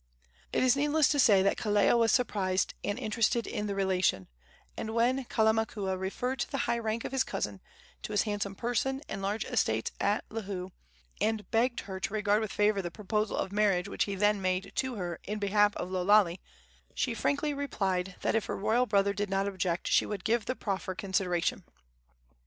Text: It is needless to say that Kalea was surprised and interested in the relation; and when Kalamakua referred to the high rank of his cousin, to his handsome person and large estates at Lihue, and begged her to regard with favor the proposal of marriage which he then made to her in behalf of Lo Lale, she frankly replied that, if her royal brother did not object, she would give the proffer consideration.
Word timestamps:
It 0.51 0.63
is 0.63 0.75
needless 0.75 1.07
to 1.09 1.19
say 1.19 1.43
that 1.43 1.57
Kalea 1.57 1.95
was 1.95 2.11
surprised 2.11 2.73
and 2.83 2.97
interested 2.97 3.45
in 3.45 3.67
the 3.67 3.75
relation; 3.75 4.29
and 4.75 4.95
when 4.95 5.25
Kalamakua 5.25 5.95
referred 5.95 6.39
to 6.39 6.49
the 6.49 6.57
high 6.65 6.79
rank 6.79 7.05
of 7.05 7.11
his 7.11 7.23
cousin, 7.23 7.61
to 8.01 8.11
his 8.11 8.23
handsome 8.23 8.55
person 8.55 9.03
and 9.07 9.21
large 9.21 9.45
estates 9.45 9.91
at 9.99 10.27
Lihue, 10.29 10.71
and 11.21 11.51
begged 11.51 11.81
her 11.81 11.99
to 11.99 12.13
regard 12.15 12.41
with 12.41 12.51
favor 12.51 12.81
the 12.81 12.89
proposal 12.89 13.37
of 13.37 13.51
marriage 13.51 13.87
which 13.87 14.05
he 14.05 14.15
then 14.15 14.41
made 14.41 14.71
to 14.77 14.95
her 14.95 15.19
in 15.25 15.37
behalf 15.37 15.75
of 15.75 15.91
Lo 15.91 16.01
Lale, 16.03 16.37
she 16.95 17.13
frankly 17.13 17.53
replied 17.53 18.15
that, 18.21 18.33
if 18.33 18.45
her 18.45 18.57
royal 18.57 18.87
brother 18.87 19.13
did 19.13 19.29
not 19.29 19.47
object, 19.47 19.87
she 19.87 20.07
would 20.07 20.23
give 20.23 20.45
the 20.45 20.55
proffer 20.55 20.95
consideration. 20.95 21.63